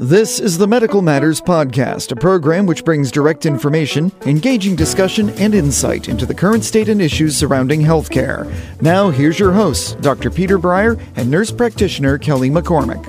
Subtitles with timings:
[0.00, 5.54] This is the Medical Matters Podcast, a program which brings direct information, engaging discussion, and
[5.54, 8.50] insight into the current state and issues surrounding healthcare.
[8.80, 10.30] Now, here's your hosts, Dr.
[10.30, 13.06] Peter Brier and nurse practitioner Kelly McCormack.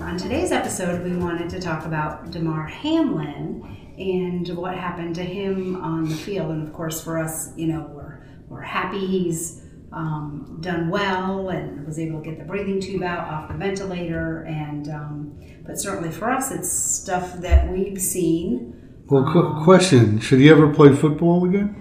[0.00, 5.76] On today's episode, we wanted to talk about Damar Hamlin and what happened to him
[5.76, 6.52] on the field.
[6.52, 9.59] And of course, for us, you know, we're, we're happy he's
[9.92, 14.42] um, done well and was able to get the breathing tube out off the ventilator.
[14.42, 18.76] And um, but certainly for us, it's stuff that we've seen.
[19.08, 21.76] Well, qu- question: Should he ever play football again?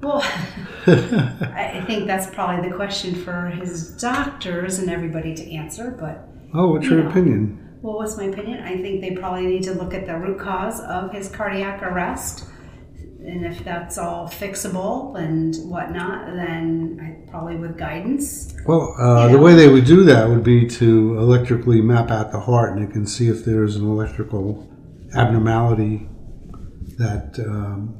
[0.00, 0.20] Well,
[0.86, 5.92] I think that's probably the question for his doctors and everybody to answer.
[5.92, 7.10] But oh, what's you your know.
[7.10, 7.58] opinion?
[7.82, 8.62] well, what's my opinion?
[8.62, 12.46] I think they probably need to look at the root cause of his cardiac arrest.
[13.24, 18.54] And if that's all fixable and whatnot, then I, probably with guidance.
[18.66, 19.42] Well, uh, the know.
[19.42, 22.92] way they would do that would be to electrically map out the heart, and they
[22.92, 24.68] can see if there's an electrical
[25.14, 26.08] abnormality
[26.98, 27.94] that um,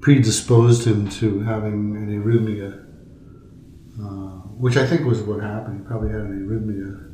[0.00, 2.84] predisposed him to having an arrhythmia,
[4.00, 5.80] uh, which I think was what happened.
[5.80, 7.10] He probably had an arrhythmia.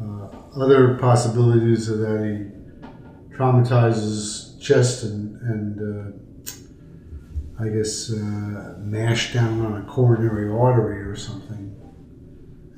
[0.00, 9.34] Uh, other possibilities are that he traumatizes chest and, and uh, I guess uh, mashed
[9.34, 11.76] down on a coronary artery or something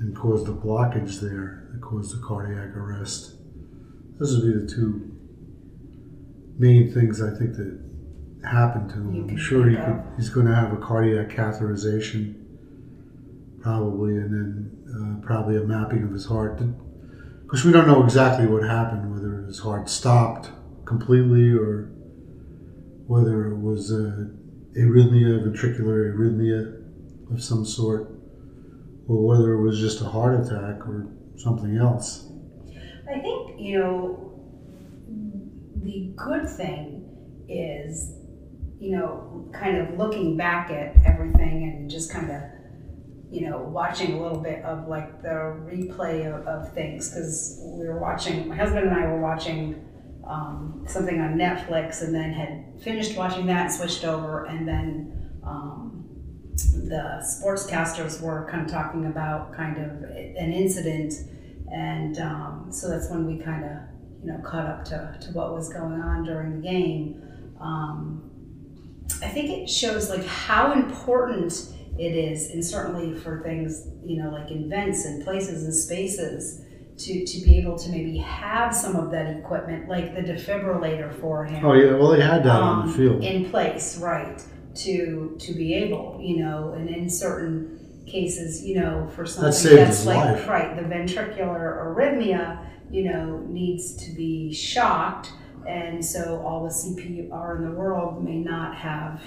[0.01, 3.35] and caused a blockage there that caused a cardiac arrest.
[4.19, 5.13] Those would be the two
[6.59, 7.81] main things I think that
[8.45, 9.29] happened to him.
[9.29, 12.41] I'm sure he could, he's going to have a cardiac catheterization
[13.61, 16.61] probably, and then uh, probably a mapping of his heart.
[17.43, 20.51] Because we don't know exactly what happened, whether his heart stopped
[20.85, 21.91] completely or
[23.07, 24.31] whether it was a
[24.77, 26.83] arrhythmia, ventricular arrhythmia
[27.33, 28.11] of some sort,
[29.07, 32.29] or whether it was just a heart attack or something else.
[33.09, 34.41] I think, you know,
[35.83, 37.05] the good thing
[37.49, 38.17] is,
[38.81, 42.43] you know, kind of looking back at everything and just kind of,
[43.31, 47.87] you know, watching a little bit of like the replay of, of things because we
[47.87, 49.85] were watching, my husband and I were watching
[50.27, 55.31] um, something on Netflix and then had finished watching that and switched over and then
[55.45, 56.07] um,
[56.57, 61.15] the sportscasters were kind of talking about kind of an incident.
[61.73, 63.71] And um, so that's when we kind of
[64.23, 67.23] you know caught up to, to what was going on during the game.
[67.61, 68.31] Um,
[69.23, 71.53] i think it shows like how important
[71.99, 76.64] it is and certainly for things you know like events and places and spaces
[76.97, 81.45] to, to be able to maybe have some of that equipment like the defibrillator for
[81.45, 83.25] him Oh yeah, well they had that on the um, field.
[83.25, 84.43] in place, right?
[84.77, 89.79] To to be able, you know, and in certain cases, you know, for something saved
[89.79, 90.49] that's like life.
[90.49, 95.33] right, the ventricular arrhythmia, you know, needs to be shocked,
[95.67, 99.23] and so all the CPR in the world may not have,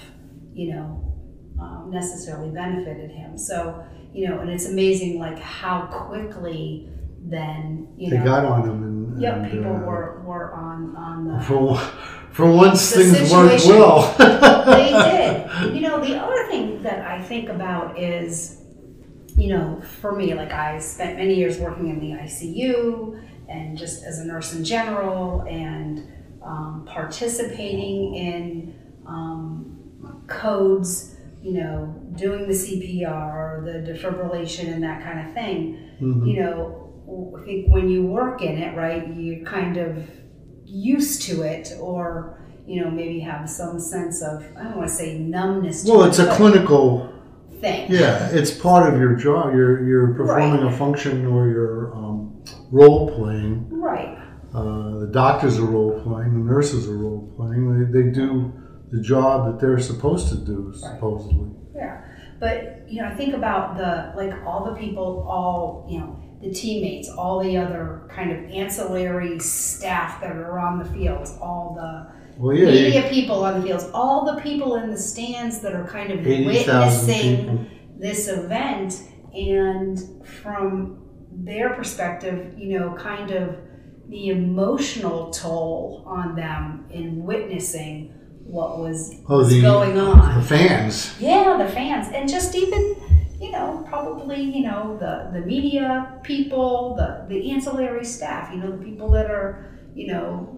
[0.54, 1.16] you know,
[1.62, 3.38] um, necessarily benefited him.
[3.38, 6.90] So you know, and it's amazing like how quickly
[7.22, 10.96] then you they know, got on him, and, yep, and, people uh, were were on
[10.96, 11.78] on the for
[12.32, 14.14] for once The things worked well.
[14.66, 15.74] they did.
[15.76, 18.62] You know, the other thing that I think about is,
[19.36, 24.04] you know, for me, like I spent many years working in the ICU and just
[24.04, 26.08] as a nurse in general and
[26.44, 28.76] um, participating in
[29.08, 35.80] um, codes, you know, doing the CPR, the defibrillation, and that kind of thing.
[36.02, 36.28] Mhm.
[36.28, 39.98] You know, I think when you work in it, right, you're kind of
[40.66, 44.94] used to it or you know maybe have some sense of i don't want to
[44.94, 47.10] say numbness to Well, it, it's a clinical.
[47.62, 49.54] thing Yeah, it's part of your job.
[49.56, 53.70] You're you're performing a function or you're um, role playing.
[53.72, 54.18] right
[54.54, 56.32] Uh, the doctors are role playing.
[56.40, 57.62] The nurses are role playing.
[57.74, 58.52] They, they do
[58.92, 61.50] the job that they're supposed to do, supposedly.
[61.76, 62.02] yeah
[62.44, 62.58] but
[62.92, 63.92] you know i think about the
[64.22, 66.12] like all the people all you know
[66.42, 71.74] the teammates all the other kind of ancillary staff that are on the fields all
[71.76, 72.08] the
[72.38, 75.74] Well, yeah, you- media people on the fields all the people in the stands that
[75.74, 77.68] are kind of 80,000 witnessing
[78.00, 79.02] this event.
[79.34, 80.00] And
[80.44, 81.00] from
[81.32, 83.56] their perspective you know kind of
[84.10, 88.14] the emotional toll on them in witnessing
[88.46, 90.40] what was, Oh, the, going on.
[90.40, 91.14] the fans.
[91.20, 92.08] yeah the fans.
[92.14, 92.96] And just even
[93.40, 98.72] you know probably you know the the media people the the ancillary staff you know
[98.72, 100.54] the people that are you know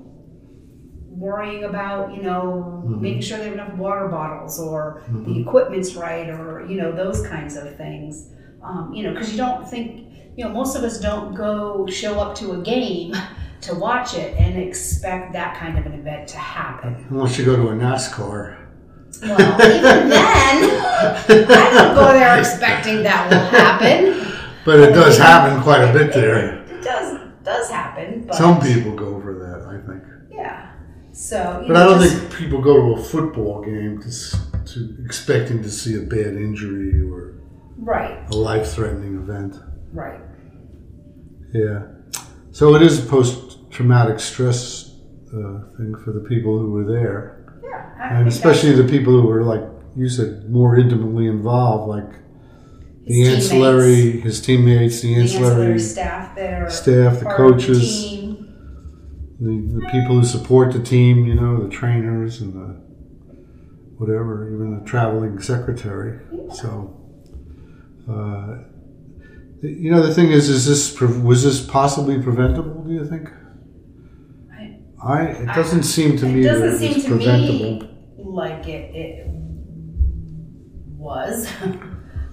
[1.12, 3.02] worrying about, you know, Mhm.
[3.02, 5.26] making sure they have enough water bottles or Mhm.
[5.26, 8.30] the equipment's right or, you know, those kinds of things.
[8.64, 10.06] Um, you know, because you don't think,
[10.38, 13.14] you know, most of us don't go show up to a game
[13.62, 16.96] to watch it and expect that kind of an event to happen.
[17.10, 18.54] Unless you go to a NASCAR.
[19.22, 24.26] Well, even then, I don't go there expecting that will happen.
[24.66, 26.60] But it does happen quite a bit there.
[26.64, 30.04] It does does happen, but Some people go for that, I think.
[30.32, 30.72] yeah.
[31.12, 34.96] So, But know, I don't just- think people go to a football game to, to
[35.06, 37.40] expecting to see a bad injury or
[37.78, 39.56] right, a life-threatening event.
[39.94, 40.22] right.
[41.54, 41.84] Yeah.
[42.52, 44.96] So it is a post-traumatic stress
[45.34, 47.39] uh, thing for the people who were there,
[47.70, 49.64] Yeah, I and especially the people who were like
[49.96, 52.12] you said more intimately involved, like
[53.06, 58.04] the His ancillary, his teammates, the the ancillary ancillary staff there, staff, the coaches.
[58.04, 58.36] team.
[59.40, 62.90] the, the people who support the team, you know, the trainers and the
[63.98, 66.20] whatever, even the traveling secretary.
[66.54, 66.96] So,
[68.10, 68.64] uh,
[69.62, 72.84] you know, the thing is, is this was this possibly preventable?
[72.84, 73.30] Do you think?
[75.04, 77.80] I- it doesn't seem to it me that doesn't it seem was to preventable.
[77.80, 79.28] me like it, it
[80.98, 81.48] was.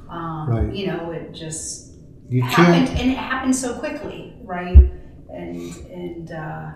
[0.08, 0.72] um, Right.
[0.74, 1.94] You know, it just
[2.28, 3.00] You happened, can't.
[3.00, 4.90] and it happened so quickly, right?
[5.30, 5.56] And
[5.92, 6.70] and uh,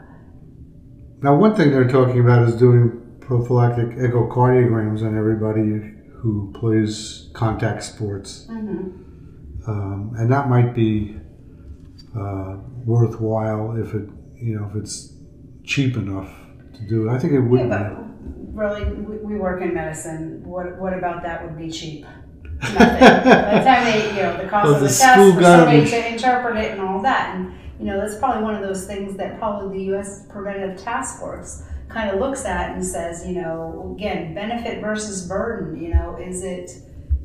[1.22, 7.82] Now, one thing they're talking about is doing prophylactic echocardiograms on everybody who plays contact
[7.84, 8.46] sports.
[8.50, 9.69] mhm.
[9.69, 11.16] um, and that might be
[12.19, 15.12] uh, worthwhile if it you know if it's
[15.70, 16.28] cheap enough
[16.75, 17.12] to do it.
[17.12, 17.96] I think it would yeah,
[18.52, 20.43] really, we, work in medicine.
[20.44, 22.05] What what about that would be cheap?
[22.62, 22.76] Nothing.
[22.76, 25.43] By the time they, you know, the cost Well, of the the, school test for
[25.43, 28.84] somebody to interpret it and all that, and you know, that's probably one of those
[28.87, 30.26] things that probably the U.S.
[30.28, 35.81] Preventive Task Force kind of looks at and says, you know, again, benefit versus burden.
[35.81, 36.73] You know, is it,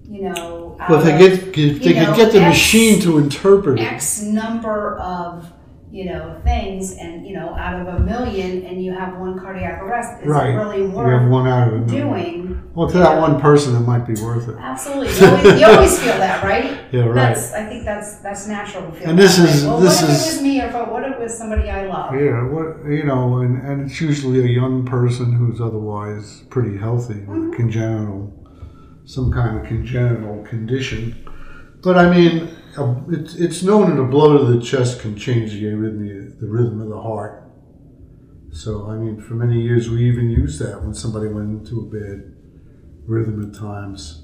[0.07, 3.17] you know, well, if they get if they you could get the X- machine to
[3.17, 5.51] interpret it, X number of
[5.91, 9.81] you know things, and you know, out of a million, and you have one cardiac
[9.81, 10.53] arrest, is Right.
[10.53, 12.61] really you have worth one out of doing?
[12.73, 14.57] Well, to that one person, it might be worth it.
[14.59, 15.13] Absolutely.
[15.15, 16.77] You always, you always feel that, right?
[16.91, 17.15] Yeah, right.
[17.15, 17.53] That's.
[17.53, 19.09] I think that's that's natural to feel.
[19.09, 19.69] And this is- way.
[19.69, 21.69] Well, this what if is- it was me, or if- what if it was somebody
[21.69, 22.13] I love?
[22.15, 27.13] Yeah, what you know, and, and it's usually a young person who's otherwise pretty healthy
[27.15, 27.51] Mm-hmm.
[27.53, 28.33] congenital,
[29.05, 31.15] some kind of congenital condition.
[31.81, 32.49] But I mean,
[33.09, 36.81] it's it's known that a blow to the chest can change the arrhythmia, the rhythm
[36.81, 37.43] of the heart.
[38.51, 41.83] So I mean, for many years we even used that when somebody went into a
[41.83, 42.35] bad
[43.07, 44.21] rhythm at times.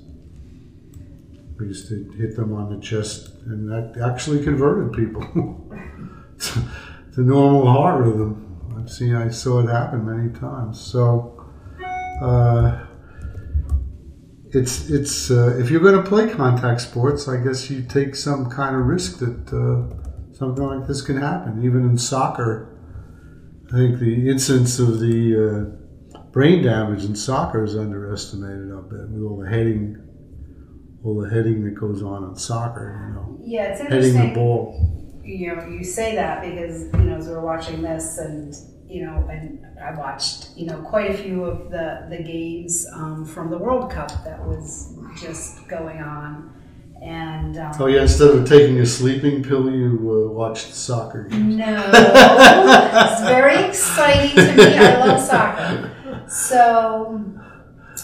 [1.59, 5.21] We used to hit them on the chest, and that actually converted people
[6.39, 8.75] to normal heart rhythm.
[8.75, 10.79] I've seen, I saw it happen many times.
[10.81, 11.45] So,
[12.19, 12.85] uh,
[14.53, 18.49] it's it's uh, if you're going to play contact sports, I guess you take some
[18.49, 21.63] kind of risk that uh, something like this can happen.
[21.63, 22.77] Even in soccer,
[23.67, 25.75] I think the incidence of the
[26.15, 28.71] uh, brain damage in soccer is underestimated.
[28.71, 29.97] I bet with all the heading,
[31.03, 33.07] all the heading that goes on in soccer.
[33.07, 35.21] You know, Yeah, it's heading the ball.
[35.23, 38.53] you know, you say that because, you know, as we're watching this and,
[38.91, 43.25] you know, and I watched, you know, quite a few of the, the games um,
[43.25, 46.53] from the World Cup that was just going on.
[47.01, 51.55] And, um, Oh yeah, instead of taking a sleeping pill, you uh, watched soccer games.
[51.55, 54.77] no, it's very exciting to me.
[54.77, 56.27] I love soccer.
[56.27, 57.23] So,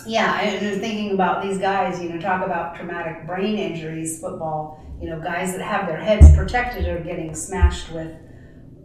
[0.06, 5.10] yeah, and thinking about these guys, you know, talk about traumatic brain injuries, football, you
[5.10, 8.14] know, guys that have their heads protected are getting smashed with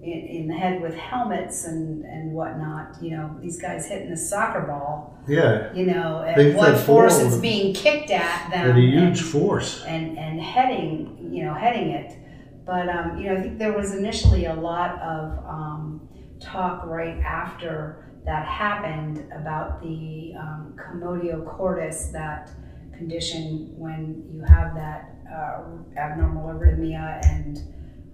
[0.03, 2.97] in, in the head with helmets and, and whatnot.
[3.03, 7.19] You know, these guys hitting the soccer ball, Yeah, you know, at They what force
[7.21, 8.71] it's being kicked at them.
[8.71, 9.85] at a huge and- force.
[9.87, 12.19] and and heading you know heading it
[12.67, 16.07] but um, you know i think there was initially a lot of um,
[16.41, 22.51] talk right after that happened about the um, commotio cordis that
[22.99, 25.63] condition when you have that uh,
[25.99, 27.61] abnormal arrhythmia and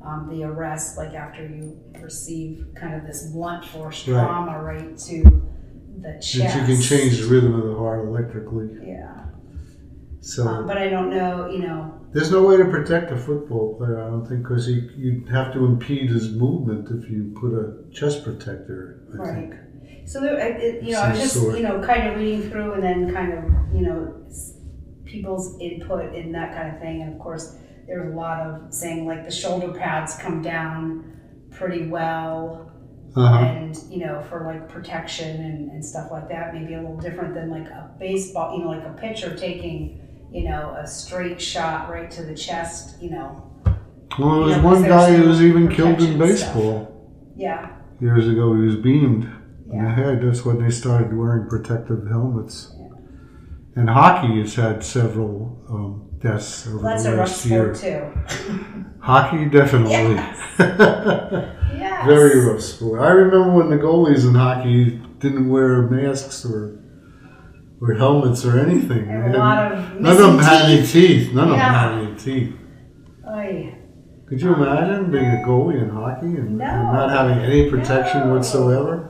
[0.02, 4.21] um, the arrest like after you receive kind of this blunt force Right.
[4.23, 5.23] trauma right to
[6.00, 8.69] the chest That you can change the rhythm of the heart electrically.
[8.87, 9.25] yeah
[10.21, 13.76] So um, but i don't know you know there's no way to protect a football
[13.76, 17.52] player, I don't think, because you you'd have to impede his movement if you put
[17.52, 19.00] a chest protector.
[19.12, 19.35] I Right.
[19.35, 19.55] think.
[20.07, 21.57] So there, it, you know, I was Some just sort.
[21.59, 23.45] you know kind of reading through and then kind of
[23.76, 23.99] you know
[25.05, 27.57] people's input in that kind of thing, and of course
[27.88, 31.18] there's a lot of saying like the shoulder pads come down
[31.50, 32.64] pretty well.
[33.16, 33.38] Uh-huh.
[33.38, 37.35] and you know for like protection and, and stuff like that maybe a little different
[37.35, 39.99] than like a baseball you know like a pitcher taking
[40.30, 43.50] you know a straight shot right to the chest you know
[44.18, 46.54] Well, there was Yeah, one guy who was even killed in protection stuff.
[46.54, 48.54] baseball yeah years ago.
[48.54, 49.25] He was beamed
[49.73, 50.21] in the head.
[50.23, 52.73] That's when they started wearing protective helmets.
[53.75, 57.75] And hockey has had several um, deaths over that's the a rough last year.
[57.75, 59.93] sport too Hockey, definitely.
[60.59, 63.01] yes Very rough sport.
[63.01, 66.79] I remember when the goalies in hockey didn't wear masks or
[67.81, 69.09] or helmets or anything.
[69.09, 70.93] A lot of none of them missing had any teeth.
[70.93, 71.33] teeth.
[71.33, 72.55] None of them had any teeth.
[73.27, 73.75] Oy.
[74.29, 76.65] Could you imagine being a goalie in hockey and, No.
[76.65, 78.35] and not having any protection No.
[78.35, 79.09] whatsoever?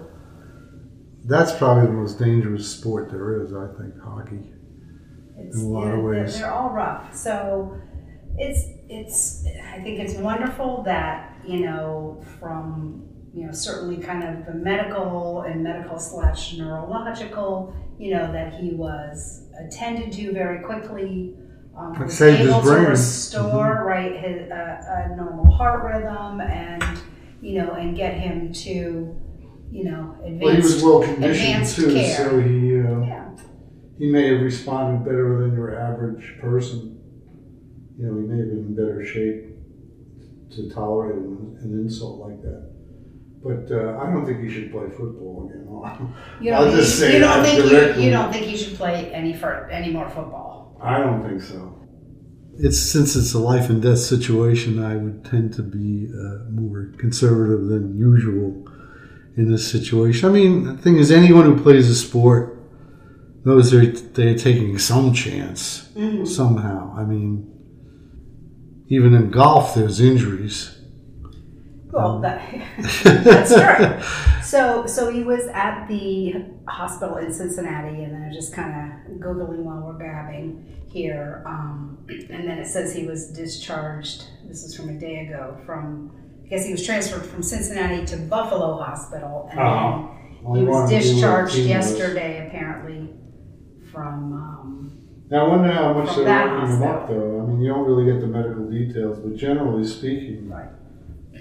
[1.25, 4.53] That's probably the most dangerous sport there is, I think, hockey.
[5.41, 6.39] It's, In a lot of they're- ways.
[6.39, 7.15] They're all rough.
[7.15, 7.77] So
[8.37, 13.05] it's it's I think it's wonderful that, you know, from
[13.35, 18.73] you know, certainly kind of the medical and medical slash neurological, you know, that he
[18.75, 21.37] was attended to very quickly.
[21.79, 22.77] Um, It was able brain.
[22.77, 22.85] Mm-hmm.
[22.87, 26.83] to restore right his uh, a normal heart rhythm and
[27.41, 29.15] you know and get him to
[29.71, 32.17] you know advanced Well, he was well conditioned too, care.
[32.17, 33.29] so he uh, yeah
[33.99, 37.01] he may have responded better than your average person.
[37.99, 39.47] You know, he may have been in better shape
[40.55, 42.71] to tolerate an, an insult like that.
[43.43, 45.65] But uh, I don't think he should play football again.
[46.41, 48.57] You I'll don't, just think, say you don't that think you, you don't think he
[48.57, 50.77] should play any for any more football.
[50.83, 51.79] I don't think so.
[52.59, 56.93] It's since it's a life and death situation, I would tend to be uh, more
[56.99, 58.69] conservative than usual
[59.37, 60.29] in this situation.
[60.29, 62.58] I mean, the thing is, anyone who plays a sport
[63.45, 65.89] knows they're they're taking some chance
[66.25, 66.95] somehow.
[66.97, 67.51] I mean,
[68.89, 70.75] even in golf, there's injuries.
[71.91, 72.43] Well, that,
[73.03, 74.43] that's true.
[74.43, 76.35] So, so he was at the
[76.69, 81.43] hospital in Cincinnati, and then I was just kind of googling while we're gabbing here,
[81.47, 84.25] um, and then it says he was discharged.
[84.47, 85.59] This is from a day ago.
[85.65, 86.13] From
[86.45, 90.09] I guess he was transferred from Cincinnati to Buffalo Hospital, and Uh-huh.
[90.45, 93.11] Then he was wanna do what discharged yesterday, apparently,
[93.93, 94.33] from.
[94.33, 94.93] Um,
[95.31, 97.21] Now, I wonder how much From they're that looking him up, hospital.
[97.33, 97.43] though.
[97.43, 100.71] I mean, you don't really get the medical details, but generally speaking, Right.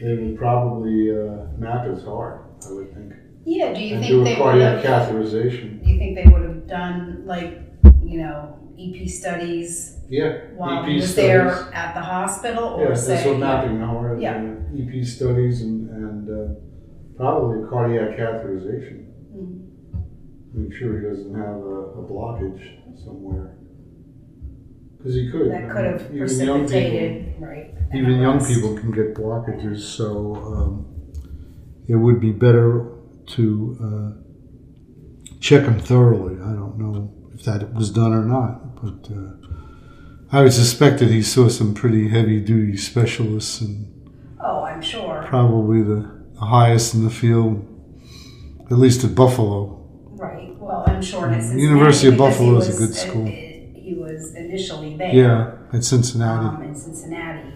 [0.02, 3.14] they would probably uh, map his heart, I would think.
[3.46, 5.08] yeah, do you and think do a they would cardiac have?
[5.10, 5.84] catheterization.
[5.84, 7.60] Do you think they would have done like
[8.04, 11.30] you know EP studies Yeah, while EP he was studies.
[11.30, 14.20] there at the hospital, or Yeah, that's say what mapping the heart.
[14.22, 14.44] Yeah.
[14.78, 16.54] EP studies and, and uh,
[17.16, 19.06] probably a cardiac catheterization.
[20.58, 22.64] Make sure he doesn't have a, a blockage
[23.04, 23.56] somewhere.
[24.98, 25.52] Because he could.
[25.52, 27.74] I that could have even young people- precipitated right.
[27.92, 28.48] an even young arrest.
[28.54, 30.86] people can get blockages, so um,
[31.88, 32.90] it would be better
[33.36, 34.12] to uh,
[35.40, 36.36] check them thoroughly.
[36.42, 39.34] I don't know if that was done or not, but uh,
[40.32, 43.94] I would suspect that he saw some pretty heavy duty specialists and
[44.44, 45.24] Oh, I'm sure.
[45.28, 47.64] probably the, the highest in the field,
[48.72, 49.76] at least at Buffalo.
[50.98, 51.14] Right.
[51.14, 53.28] Well, I'm sure it's University of Buffalo is a good school.
[53.28, 55.14] uh, He was initially there.
[55.14, 56.46] Yeah, at Cincinnati.
[56.46, 57.54] Um, in Cincinnati.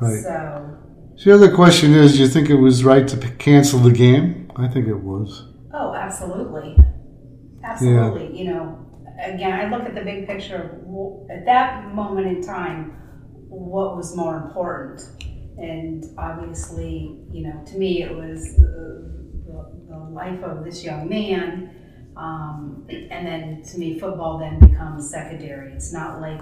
[0.00, 0.22] Right.
[0.22, 0.76] So,
[1.24, 4.50] the other question is, do you think it was right to p- cancel the game?
[4.56, 5.44] I think it was.
[5.74, 6.76] oh, absolutely,
[7.64, 8.36] absolutely.
[8.38, 8.86] You know,
[9.22, 10.80] again, I look at the big picture.
[10.84, 12.92] of At that moment in time,
[13.48, 15.00] what was more important?
[15.58, 19.10] And obviously, you know, to me, it was the,
[19.46, 21.70] the, the life of this young man.
[22.18, 25.72] Um, and then to me, football then becomes secondary.
[25.72, 26.40] It's not like,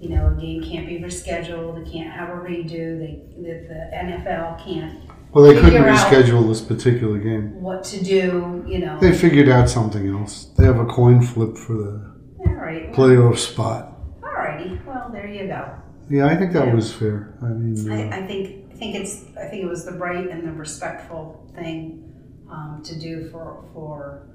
[0.00, 3.90] you know, a game can't be rescheduled, it can't have a redo, they, the, the
[3.96, 5.00] NFL can't,
[5.32, 7.60] Well, they couldn't reschedule this particular game.
[7.60, 9.00] what to do, you know.
[9.00, 10.44] They figured out something else.
[10.56, 12.14] They have a coin flip for the
[12.46, 12.92] right.
[12.92, 13.94] playoff spot.
[14.22, 14.80] All righty.
[14.86, 15.70] Well, there you go.
[16.08, 16.74] Yeah, I think that Yeah.
[16.74, 17.34] was fair.
[17.42, 20.28] I mean, uh, I, I think I think it's I think it was the right
[20.30, 22.12] and the respectful thing
[22.48, 24.28] um, to do for for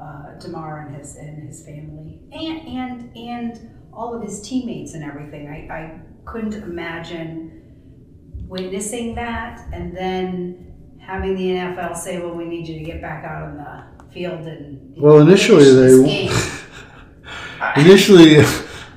[0.00, 5.02] uh, Damar and his and his family and and and all of his teammates and
[5.02, 5.48] everything.
[5.48, 7.52] I, I couldn't imagine
[8.48, 13.24] witnessing that and then having the NFL say, "Well, we need you to get back
[13.24, 16.28] out on the field and Well, initially they-
[17.76, 18.34] initially,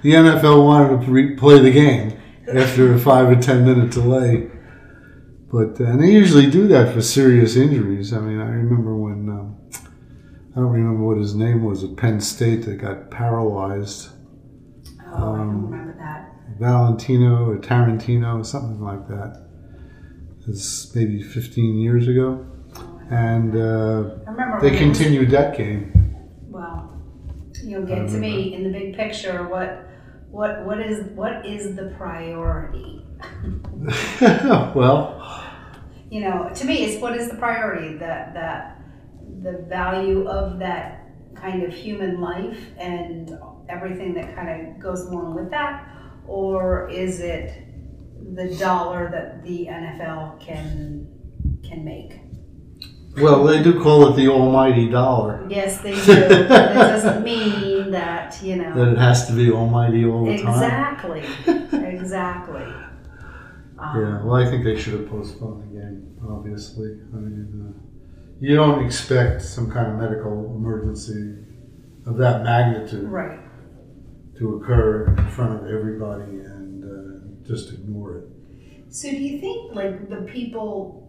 [0.02, 2.18] the NFL wanted to re- play the game
[2.54, 4.50] after a five or ten minute delay,
[5.52, 8.12] but uh, and they usually do that for serious injuries.
[8.14, 9.56] I mean, I remember when um,
[10.60, 14.10] I don't remember what his name was at Penn State that got paralyzed.
[15.08, 16.34] Oh, I don't Um, remember that.
[16.60, 19.48] Valentino or Tarantino, something like that.
[20.50, 22.46] It's maybe 15 years ago.
[22.76, 26.14] Oh, and uh, they when it was- continued that game.
[26.50, 27.02] Well,
[27.64, 29.48] You'll get to me in the big picture.
[29.48, 29.88] What,
[30.30, 33.06] what, what is what is the priority?
[34.76, 35.42] well,
[36.10, 37.96] You know, to me, it's what is the priority?
[37.98, 38.79] That that
[39.42, 43.38] the value of that kind of human life and
[43.70, 45.88] everything that kind of goes along with that,
[46.28, 47.54] or is it
[48.36, 51.08] the dollar that the NFL can
[51.64, 52.20] can make?
[53.18, 55.46] well, they do call it the almighty dollar.
[55.50, 56.14] Yes, they do.
[56.48, 58.74] that doesn't mean that you know.
[58.74, 60.94] That it has to be almighty all the time.
[60.94, 61.24] Exactly.
[61.88, 62.64] exactly.
[63.78, 66.18] Um, Yeah, well, I think they should have postponed the game.
[66.30, 67.99] Obviously, I mean, uh,
[68.40, 71.36] you don't expect some kind of medical emergency
[72.06, 73.40] of that magnitude Right.
[74.38, 78.24] to occur in front of everybody and uh, just ignore it.
[78.90, 81.06] So do you think like the people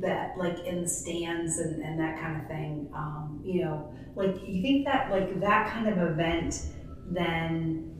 [0.00, 4.36] that like in the stands and, and that kind of thing, um, you know, like
[4.46, 6.62] you think that like that kind of event
[7.06, 7.94] then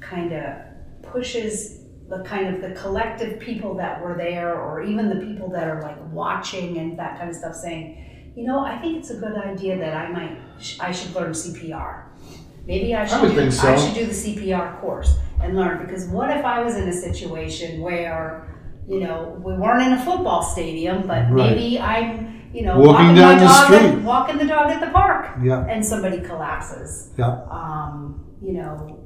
[0.00, 0.62] kind of
[1.02, 5.68] pushes the kind of the collective people that were there or even the people that
[5.68, 8.01] are like watching and that kind of stuff saying,
[8.34, 11.32] you know, I think it's a good idea that I might sh- I should learn
[11.32, 12.04] CPR.
[12.66, 13.68] Maybe I should would do, so.
[13.72, 16.92] I should do the CPR course and learn because what if I was in a
[16.92, 18.48] situation where
[18.88, 21.54] you know, we weren't in a football stadium, but Right.
[21.56, 24.02] maybe I'm, you know, Walking walking, down the dog at- street.
[24.04, 27.10] walking the dog at the park, Yeah, and somebody collapses.
[27.16, 27.38] yeah.
[27.48, 28.98] Um, you know,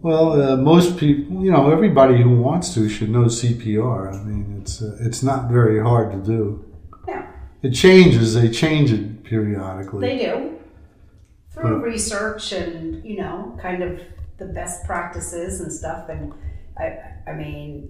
[0.00, 4.10] Well, uh, most people, you know, everybody who wants to should know CPR.
[4.14, 6.64] I mean, it's uh, it's not very hard to do.
[7.66, 8.34] It changes.
[8.34, 10.06] They change it periodically.
[10.08, 10.58] they do
[11.52, 14.00] through But- research and you know, kind of
[14.38, 16.08] the best practices and stuff.
[16.08, 16.32] And
[16.78, 16.98] I,
[17.30, 17.88] I mean,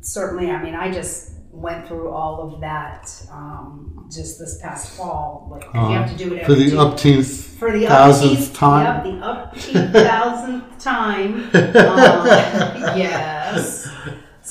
[0.00, 5.48] certainly, I mean, I just went through all of that um, just this past fall.
[5.52, 8.40] Like 'cause you have to do it Uh, for the two- upteenth for the thousandth
[8.40, 8.84] upteenth time.
[8.84, 11.32] Yep, the upteenth thousandth time.
[11.54, 13.88] Um, yes.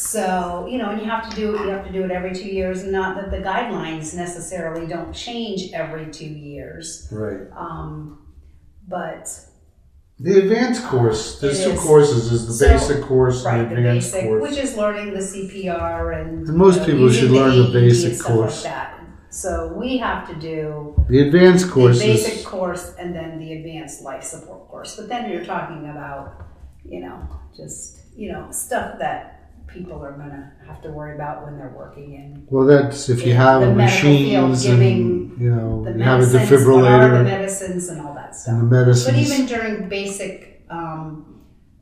[0.04, 1.62] So you know, and you have to do it.
[1.62, 5.14] You have to do it every two years, and not that the guidelines necessarily don't
[5.14, 7.08] change every two years.
[7.12, 7.48] Right.
[7.56, 8.20] Um,
[8.88, 9.30] but
[10.20, 11.40] The advanced course.
[11.40, 11.80] There's two is.
[11.80, 12.10] course.
[12.10, 14.42] Is the So, basic course right, and the the advanced basic, course.
[14.42, 18.14] which is learning the CPR and, And most you know, people should learn the basic
[18.14, 18.64] like course.
[18.64, 18.90] that.
[19.30, 24.04] So we have to do the advanced course the basic course and then the advanced
[24.04, 24.96] life support course.
[24.96, 26.46] But then you're talking about,
[26.86, 27.18] you know,
[27.56, 29.33] just you know stuff that
[29.74, 32.66] people are gonna have to worry about when they're working in well.
[32.66, 36.24] That's if you have the medical field, machines and you know the you have a
[36.24, 38.54] what the defibrillator medicines and all that stuff.
[38.54, 39.16] and the medicines.
[39.30, 41.42] But even during basic um,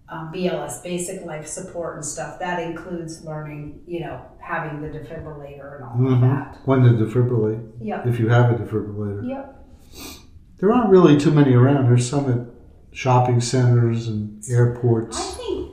[0.09, 5.75] um, BLS, basic life support and stuff, that includes learning, you know, having the defibrillator
[5.75, 6.21] and all of Mhm.
[6.21, 6.57] that.
[6.65, 8.07] when to defibrillate Yep.
[8.07, 9.25] if you have a defibrillator.
[9.27, 9.57] Yep.
[10.59, 11.85] There aren't really too many around.
[11.85, 12.39] There's some at
[12.93, 15.17] shopping centers and airports.
[15.17, 15.70] I think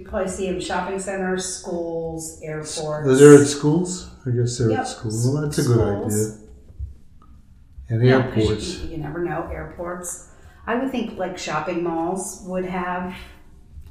[0.00, 2.80] you, probably see them in shopping centers, schools, airports.
[2.80, 4.10] Are they at schools?
[4.26, 4.78] I guess they're Yep.
[4.80, 5.26] at schools.
[5.32, 6.34] Well, that's a good idea.
[7.90, 8.78] And Yeah, airports.
[8.80, 10.30] You, you never know, airports.
[10.66, 13.14] I would think like shopping malls would have,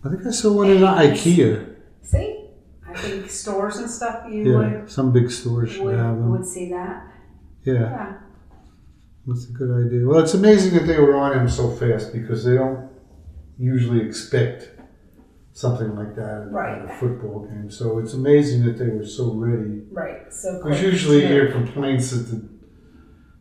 [0.04, 1.76] I think I saw one in IKEA.
[2.04, 2.50] see,
[2.88, 6.30] I think stores and stuff you Yeah, some big stores should would, have them.
[6.32, 7.12] would see that.
[7.63, 8.13] Yeah, Yeah.
[9.26, 10.08] that's a good idea.
[10.08, 12.88] Well, it's amazing that they were on him so fast because they don't
[13.58, 14.70] usually expect
[15.58, 17.67] something like that at a football game.
[17.72, 19.82] So it's amazing that they were so ready.
[19.91, 20.32] Right.
[20.32, 20.91] So Because quick.
[20.91, 21.28] usually Yeah.
[21.30, 22.48] hear complaints that the,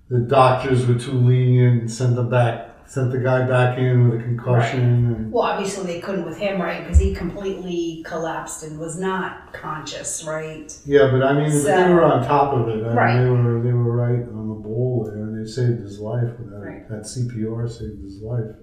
[0.08, 4.18] the doctors were too lenient and sent them back, sent the guy back in with
[4.20, 4.80] a concussion.
[5.14, 6.84] And, Well, obviously they couldn't with him, right?
[6.84, 10.74] Because he completely collapsed and was not conscious, right?
[10.86, 12.82] yeah, but I mean, but they were on top of it.
[12.82, 13.14] I Right.
[13.16, 16.30] mean, they were they were right on the ball there, and they saved his life.
[16.38, 16.88] With that, Right.
[16.88, 18.54] that CPR saved his life.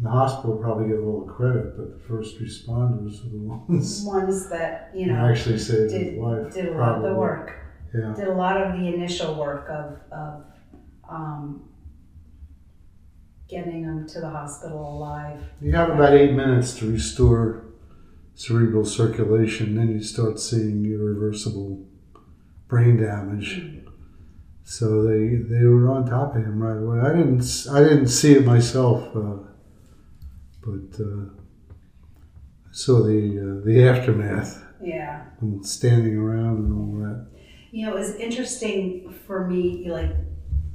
[0.00, 4.48] The hospital probably get all the credit, but the first responders were the ones Ones
[4.50, 6.52] that you know actually saved did his life.
[6.52, 7.52] did a lot of the work.
[7.94, 8.12] Yeah.
[8.16, 10.44] Did a lot of the initial work of of
[11.08, 11.68] um,
[13.48, 15.40] getting him to the hospital alive.
[15.60, 17.64] You have about eight minutes to restore
[18.34, 21.86] cerebral circulation, then you start seeing irreversible
[22.66, 23.62] brain damage.
[24.64, 26.98] So they they were on top of him right away.
[26.98, 29.36] I didn't I didn't see it myself, uh,
[30.64, 31.26] but uh,
[32.68, 35.24] I saw the uh, the aftermath Yeah.
[35.40, 37.26] and standing around and all that.
[37.70, 40.12] You know, it was interesting for me, like,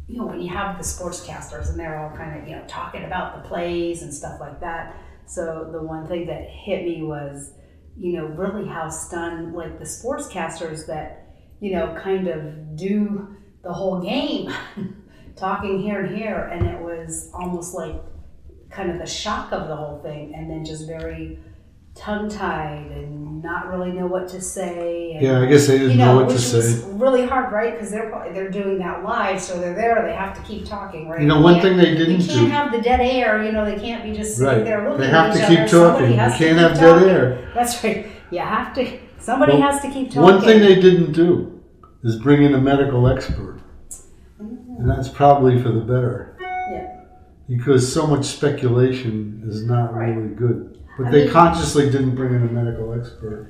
[0.07, 3.03] you know, when you have the sportscasters and they're all kind of, you know, talking
[3.05, 4.95] about the plays and stuff like that.
[5.25, 7.53] So the one thing that hit me was,
[7.97, 13.71] you know, really how stunned, like, the sportscasters that, you know, kind of do the
[13.71, 14.51] whole game,
[15.35, 17.95] talking here and here, and it was almost like
[18.69, 21.39] kind of the shock of the whole thing, and then just very
[21.95, 25.13] tongue tied and not really know what to say.
[25.13, 26.87] And, Yeah, I guess they didn't you know, know, what to say.
[26.91, 27.73] really hard, right?
[27.73, 30.01] Because they're probably, they're doing that live, so they're there.
[30.05, 31.21] They have to keep talking, right?
[31.21, 32.45] You know, one thing they didn't can't do.
[32.47, 33.43] have the dead air.
[33.43, 34.63] You know, they can't be just sitting Right.
[34.65, 35.01] there looking.
[35.01, 35.55] They have to other.
[35.55, 36.31] keep Somebody talking.
[36.31, 37.51] You can't have dead air.
[37.55, 38.07] That's right.
[38.31, 38.99] You have to.
[39.17, 40.21] Somebody Well, has to keep talking.
[40.21, 41.61] One thing they didn't do
[42.03, 43.59] is bring in a medical expert.
[44.41, 44.79] Mm.
[44.79, 46.37] And that's probably for the better.
[47.49, 50.15] Because so much speculation is not Right.
[50.15, 50.77] really good.
[50.97, 53.47] But I they mean- consciously didn't bring in a medical expert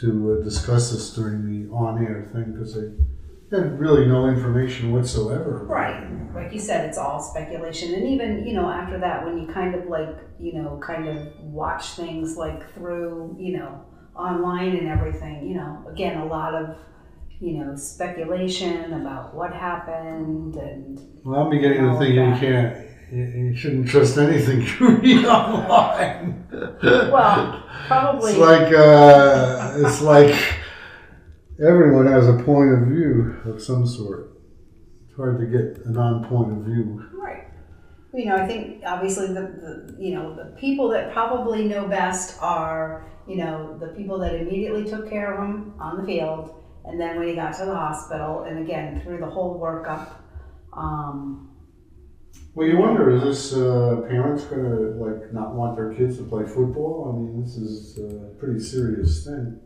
[0.00, 4.92] to uh, discuss this during the on air thing because they had really no information
[4.92, 5.64] whatsoever.
[5.68, 6.06] Right.
[6.34, 7.94] Like you said, it's all speculation.
[7.94, 11.18] And even, you know, after that, when you kind of like, you know, kind of
[11.42, 13.80] watch things like through, you know,
[14.16, 16.76] online and everything, you know, again, a lot of,
[17.40, 23.22] you know, speculation about what happened and, Well, I'm beginning to think you can't, you,
[23.24, 26.46] you shouldn't trust anything you read online.
[26.82, 28.32] well, probably.
[28.32, 30.34] It's like uh, it's like
[31.66, 34.32] everyone has a point of view of some sort.
[35.06, 37.04] It's hard to get a non-point of view.
[37.14, 37.48] Right.
[38.12, 42.36] You know, I think obviously the, the you know the people that probably know best
[42.42, 47.00] are you know the people that immediately took care of him on the field, and
[47.00, 50.08] then when he got to the hospital, and again through the whole workup.
[50.72, 51.50] Um,
[52.54, 56.24] Well, you wonder is this uh, parents going to like not want their kids to
[56.24, 57.08] play football?
[57.08, 59.60] I mean, this is a pretty serious thing.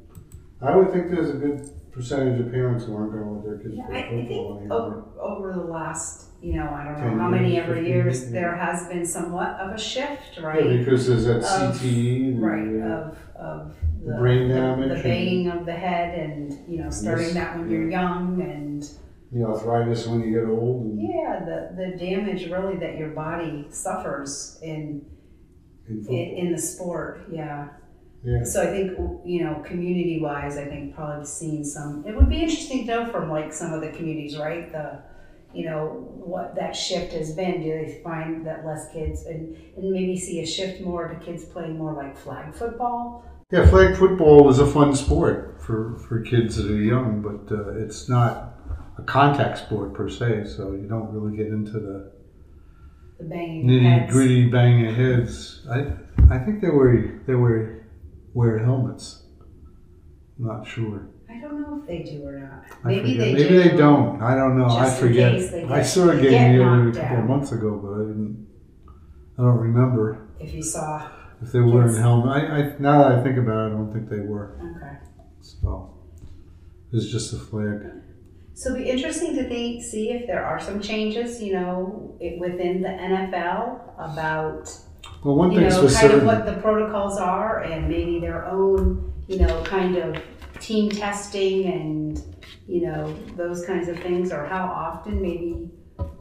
[0.60, 3.58] I would think there's a good percentage of parents who aren't going to let their
[3.58, 5.04] kids yeah, play I, I football think anymore.
[5.16, 8.20] over, over the last you know I don't know how many years, ever 15 years
[8.22, 10.64] years, there has been somewhat of a shift, right?
[10.64, 14.54] Yeah, because there's that Of- CTE, the, right uh, of of the the, brain the-
[14.54, 16.38] damage the and- banging of the head, and
[16.70, 18.82] you know starting Yes, that when you're young and.
[19.32, 20.84] the arthritis when you get old.
[20.84, 25.04] And, Yeah, the, the damage really that your body suffers in,
[25.88, 27.22] in in in the sport.
[27.32, 27.68] Yeah.
[28.22, 28.42] Yeah.
[28.44, 28.88] So I think
[29.32, 32.04] you know, community wise, I think probably seen some.
[32.06, 34.70] It would be interesting to know from like some of the communities, right?
[34.72, 34.86] The
[35.54, 37.62] you know what that shift has been.
[37.62, 41.44] Do they find that less kids and and maybe see a shift more to kids
[41.44, 43.24] playing more like flag football?
[43.50, 47.76] Yeah, flag football is a fun sport for, for kids that are young, but uh,
[47.76, 48.54] it's not
[48.98, 52.10] a contact sport per se, so you don't really get into the
[53.18, 54.12] The banging nitty heads.
[54.12, 55.66] gritty banging of heads.
[55.70, 55.92] I
[56.30, 57.86] I think they wear they wear
[58.32, 59.22] wear helmets.
[60.38, 61.08] I'm not sure.
[61.44, 62.84] I don't know if they do or not.
[62.84, 63.62] Maybe they Maybe do.
[63.62, 64.22] they don't.
[64.22, 64.66] I don't know.
[64.66, 65.32] I just in forget.
[65.32, 67.80] case they I get- saw a game get the other knocked couple of months ago,
[67.82, 68.46] but I didn't.
[69.38, 71.08] I don't remember If you saw.
[71.42, 72.30] if they were in helmet.
[72.30, 74.56] I, I now that I think about it, I don't think they were.
[74.76, 74.96] Okay.
[75.40, 75.94] So
[76.92, 77.90] it's just a flag.
[78.56, 82.38] So it'd be interesting to think, see if there are some changes, you know, it,
[82.38, 84.72] within the NFL about,
[85.24, 86.26] Well, one you thing's know, for kind of certain.
[86.26, 90.22] what the protocols are and maybe their own, you know, kind of
[90.64, 92.22] team testing and,
[92.66, 95.68] you know, those kinds of things, or how often maybe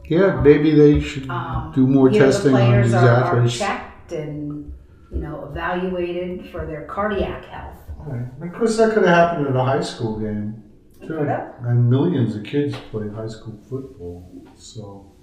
[0.08, 3.38] yeah, maybe they should um, do more you know, testing the on players these are,
[3.40, 4.72] are checked and,
[5.10, 7.78] you know, evaluated for their cardiac health.
[7.98, 8.48] Right.
[8.48, 10.62] Of course, that could have happened at a high school game
[11.00, 14.46] too, and millions of kids play high school football.
[14.56, 15.14] So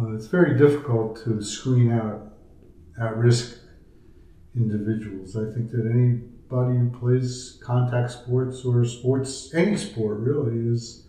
[0.00, 2.32] uh, it's very difficult to screen out
[2.98, 3.58] at-risk
[4.56, 5.36] individuals.
[5.36, 5.84] I think that
[6.50, 11.06] anybody who plays contact sports or sports, any sport really, is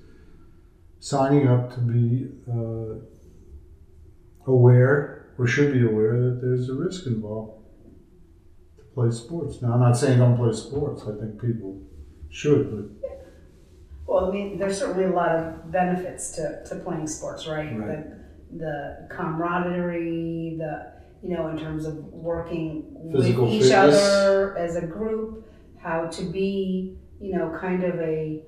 [1.00, 2.95] signing up to be uh,
[4.48, 7.62] aware or should be aware that there's a risk involved
[8.78, 9.62] to play sports.
[9.62, 11.04] Now, I'm not saying don't play sports.
[11.04, 11.82] I think people
[12.30, 13.10] should, but
[14.08, 17.78] Well, I mean, there's certainly a lot of benefits to, to playing sports, right?
[17.78, 18.06] Right.
[18.52, 20.93] The, the camaraderie, the,
[21.25, 23.95] you know, in terms of working Physical with each fitness.
[23.95, 25.49] other as a group,
[25.81, 28.43] how to be, you know, kind of a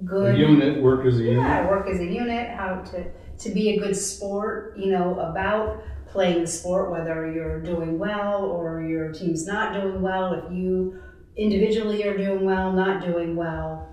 [0.00, 1.42] a good unit work as a unit.
[1.42, 5.82] yeah, work as a unit, how to, to be a good sport, you know, about
[6.06, 11.00] playing the sport, whether you're doing well or your team's not doing well, if you
[11.36, 13.88] individually are doing well, not doing well.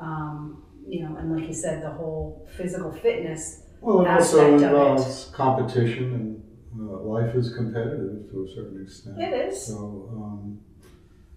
[0.00, 3.62] Um, you know, and like you said, the whole physical fitness.
[3.80, 4.66] Well, it also aspect of it.
[4.66, 6.42] involves competition, and
[6.78, 9.20] uh, life is competitive to a certain extent.
[9.20, 9.66] It is.
[9.66, 10.60] So um,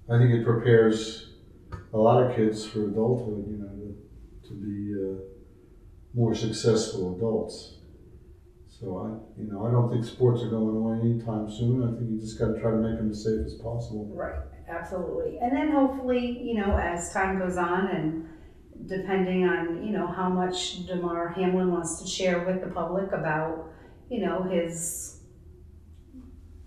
[0.10, 1.32] I think it prepares
[1.94, 3.96] a lot of kids for adulthood, you know,
[4.44, 5.24] to, to be uh,
[6.14, 7.78] more successful adults.
[8.68, 11.84] So I, you know, I don't think sports are going away anytime soon.
[11.84, 14.12] I think you just got to try to make them as safe as possible.
[14.14, 14.36] Right,
[14.68, 15.38] absolutely.
[15.42, 18.30] And then hopefully, you know, as time goes on and
[18.88, 23.70] depending on you know how much Damar Hamlin wants to share with the public about
[24.10, 25.13] you know his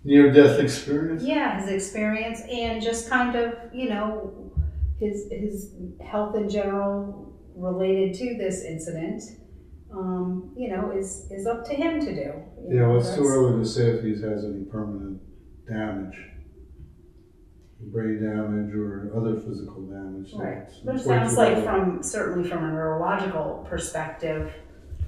[0.07, 1.21] Near death experience?
[1.23, 4.51] yeah his experience and just kind of you know
[4.99, 5.73] his his
[6.11, 6.93] health in general
[7.55, 9.21] related to this incident
[9.91, 12.29] um, you know is is up to him to do
[12.69, 15.21] you Yeah, well, it's too early to say if he has any permanent
[15.67, 16.17] damage.
[17.79, 20.33] Brain damage or other physical damage.
[20.33, 24.51] Right, but it sounds like from, certainly from a neurological perspective,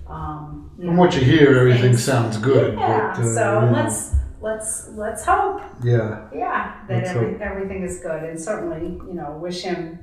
[0.07, 0.71] um.
[0.77, 2.77] From know, what you hear, everything sounds good.
[2.77, 4.15] Yeah, but, uh, so know, let's,
[4.49, 7.41] let's, let's hope, Yeah, yeah, that Let's every, hope.
[7.41, 9.99] everything is good and certainly, you know, wish him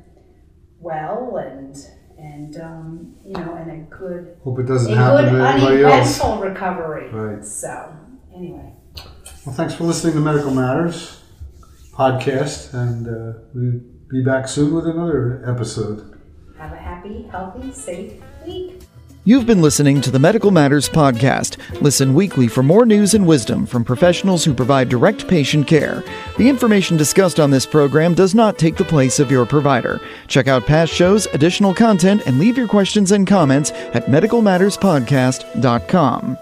[0.80, 1.74] well and,
[2.18, 6.20] and, um, you know, and a good, hope it doesn't good happen to anybody else.
[6.40, 7.08] recovery.
[7.10, 7.44] Right.
[7.44, 7.94] So,
[8.34, 8.72] anyway,
[9.44, 11.22] Well, thanks for listening to Medical Matters
[11.92, 13.80] podcast, and uh, we'll
[14.10, 16.18] be back soon with another episode.
[16.58, 18.75] have a happy, healthy, safe week.
[19.28, 21.56] You've been listening to the Medical Matters Podcast.
[21.82, 26.04] Listen weekly for more news and wisdom from professionals who provide direct patient care.
[26.38, 30.00] The information discussed on this program does not take the place of your provider.
[30.28, 36.38] Check out past shows, additional content, and leave your questions and comments at medicalmatterspodcast.com.